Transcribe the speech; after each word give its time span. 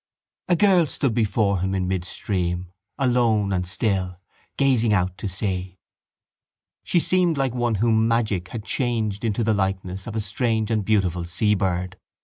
A 0.47 0.55
girl 0.55 0.87
stood 0.87 1.13
before 1.13 1.59
him 1.59 1.75
in 1.75 1.87
midstream, 1.87 2.71
alone 2.97 3.53
and 3.53 3.67
still, 3.67 4.17
gazing 4.57 4.93
out 4.93 5.15
to 5.19 5.27
sea. 5.27 5.77
She 6.81 6.99
seemed 6.99 7.37
like 7.37 7.53
one 7.53 7.75
whom 7.75 8.07
magic 8.07 8.47
had 8.47 8.63
changed 8.65 9.23
into 9.23 9.43
the 9.43 9.53
likeness 9.53 10.07
of 10.07 10.15
a 10.15 10.19
strange 10.19 10.71
and 10.71 10.83
beautiful 10.83 11.25
seabird. 11.25 11.97